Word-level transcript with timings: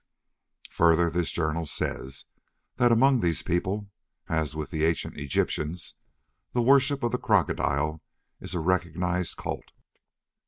Further, 0.71 1.11
this 1.11 1.29
journal 1.29 1.67
says 1.67 2.25
that 2.77 2.91
among 2.91 3.19
these 3.19 3.43
people 3.43 3.91
(as 4.27 4.55
with 4.55 4.71
the 4.71 4.83
ancient 4.83 5.15
Egyptians), 5.15 5.93
the 6.53 6.61
worship 6.63 7.03
of 7.03 7.11
the 7.11 7.19
crocodile 7.19 8.01
is 8.39 8.55
a 8.55 8.59
recognised 8.59 9.37
cult. 9.37 9.65